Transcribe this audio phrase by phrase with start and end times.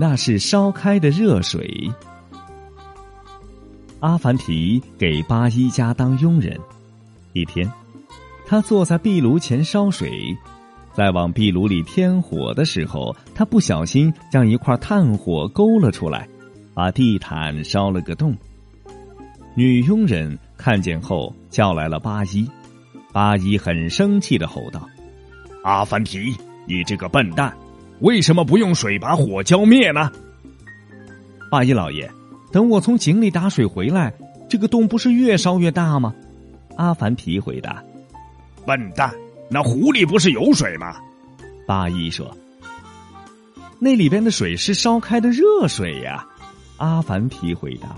[0.00, 1.90] 那是烧开的热水。
[3.98, 6.56] 阿凡提给八一家当佣人。
[7.32, 7.68] 一天，
[8.46, 10.36] 他坐在壁炉前烧水，
[10.94, 16.28] 在往壁炉里添火的时候，他不小心将一块炭火勾了出来，
[16.74, 18.36] 把地毯烧了个洞。
[19.56, 22.48] 女佣人看见后叫来了八一，
[23.12, 24.88] 八一很生气的吼道
[25.64, 26.32] ：“阿凡提，
[26.68, 27.52] 你这个笨蛋，
[28.00, 30.10] 为什么不用水把火浇灭呢？”
[31.50, 32.10] 八一老爷。
[32.50, 34.10] 等我从井里打水回来，
[34.48, 36.14] 这个洞不是越烧越大吗？
[36.76, 37.84] 阿凡提回答
[38.64, 39.12] ：“笨蛋，
[39.50, 40.96] 那湖里不是有水吗？”
[41.68, 42.34] 八一说
[43.78, 46.26] ：“那里边的水是烧开的热水呀。”
[46.78, 47.96] 阿凡提回答。